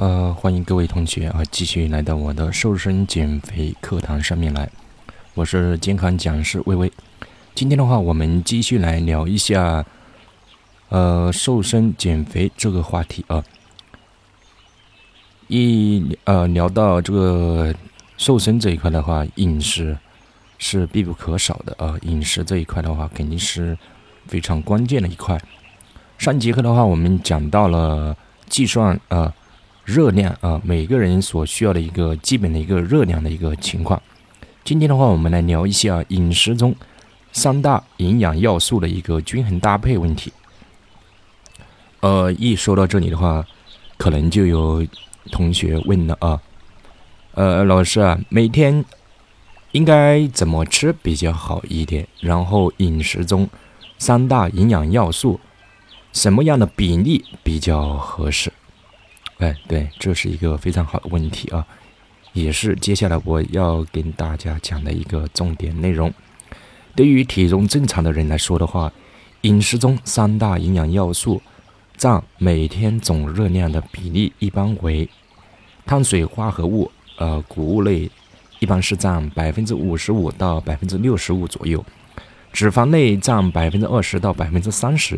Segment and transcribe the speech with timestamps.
[0.00, 4.66] 呃，欢迎各位同学啊，继续来到我的瘦身减肥课堂上面来。
[5.34, 6.90] 我是健康讲师微微。
[7.54, 9.84] 今天的话，我们继续来聊一下
[10.88, 13.44] 呃瘦身减肥这个话题啊。
[15.48, 17.74] 一呃聊到这个
[18.16, 19.98] 瘦身这一块的话，饮食
[20.56, 21.94] 是必不可少的啊。
[22.04, 23.76] 饮食这一块的话，肯定是
[24.26, 25.38] 非常关键的一块。
[26.16, 28.16] 上节课的话，我们讲到了
[28.48, 29.34] 计算啊。
[29.90, 34.00] 热量啊，每个人所需要的一个基本的一个热量的一个情况。
[34.62, 36.72] 今天的话，我们来聊一下饮食中
[37.32, 40.32] 三大营养要素的一个均衡搭配问题。
[41.98, 43.44] 呃，一说到这里的话，
[43.98, 44.86] 可能就有
[45.32, 46.40] 同学问了啊，
[47.34, 48.84] 呃，老师啊，每天
[49.72, 52.06] 应该怎么吃比较好一点？
[52.20, 53.48] 然后饮食中
[53.98, 55.40] 三大营养要素，
[56.12, 58.52] 什么样的比例比较合适？
[59.40, 61.66] 哎，对，这是一个非常好的问题啊，
[62.34, 66.12] 也是接下来我要跟大家讲的一个重点内容。
[66.94, 68.92] 对于体重正常的人来说的话，
[69.40, 71.40] 饮食中三大营养要素
[71.96, 75.08] 占每天总热量的比例一般为：
[75.86, 78.10] 碳水化合物，呃，谷物类
[78.58, 81.80] 一般是占百分之五十五到百分之六十五左右；
[82.52, 85.16] 脂肪类占百分之二十到百分之三十；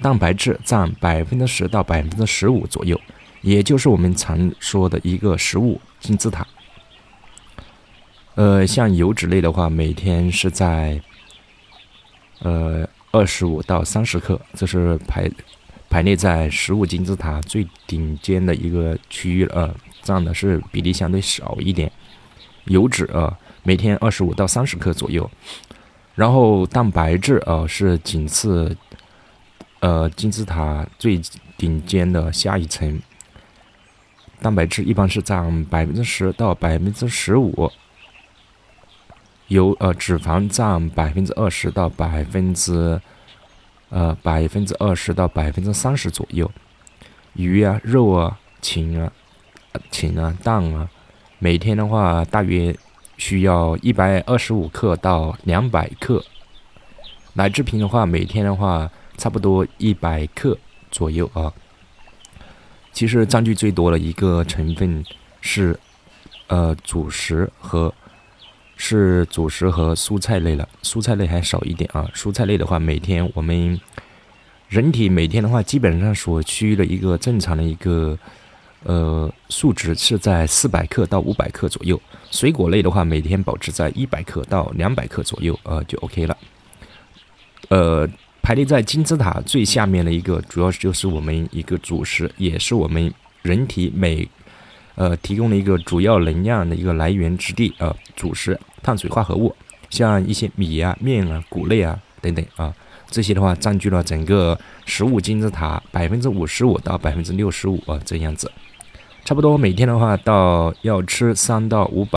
[0.00, 2.98] 蛋白质占百分之十到百分之十五左右。
[3.42, 6.46] 也就是我们常说的一个食物金字塔。
[8.34, 10.98] 呃，像油脂类的话，每天是在
[12.38, 15.30] 呃二十五到三十克，这是排
[15.90, 21.92] 排列在食物金字塔最顶尖的一个区域了，占的是比例相对少一点。
[22.64, 25.30] 油脂啊，每天二十五到三十克左右，
[26.14, 28.74] 然后蛋白质啊是仅次
[29.80, 31.20] 呃金字塔最
[31.58, 32.98] 顶尖的下一层。
[34.42, 37.70] 蛋白质一般是占百分之十到百分之十五，
[39.46, 43.00] 油呃脂肪占百分之二十到百分之
[43.90, 46.50] 呃百分之二十到百分之三十左右，
[47.34, 49.12] 鱼啊肉啊禽啊
[49.92, 50.88] 禽啊蛋啊，
[51.38, 52.76] 每天的话大约
[53.16, 56.24] 需要一百二十五克到两百克，
[57.34, 60.58] 奶制品的话每天的话差不多一百克
[60.90, 61.54] 左右啊。
[62.92, 65.02] 其实占据最多的一个成分
[65.40, 65.78] 是，
[66.46, 67.92] 呃，主食和
[68.76, 72.06] 是主食和蔬菜类了，蔬菜类还少一点啊。
[72.14, 73.80] 蔬菜类的话，每天我们
[74.68, 78.18] 人体每天的话，基本上所需的一个正常的一个
[78.84, 82.00] 呃数值是在四百克到五百克左右。
[82.30, 86.36] 水果类的话，每天保持在一百克到两百克左右，呃，就 OK 了。
[87.68, 88.08] 呃。
[88.42, 94.28] 排列在金字塔最下面的一个，主要就是我们一个主食，也是我们人体每
[94.96, 97.94] 呃提供的一个主要能量的一个来源之地啊。
[98.16, 99.54] 主食碳水化合物，
[99.90, 102.74] 像一些米啊、面啊、谷类啊等等啊，
[103.08, 108.50] 这些的话占据了整个食物金字塔百分之五十五到百分之六十五啊这样子。
[109.24, 112.10] 差不多每天的话，到要吃三到五百。